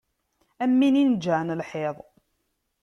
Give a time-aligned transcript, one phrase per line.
[0.63, 1.95] Am win ineǧǧɛen lḥiḍ.